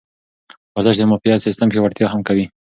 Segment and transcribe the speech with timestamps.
[0.75, 2.45] ورزش د معافیت سیستم پیاوړتیا هم کوي.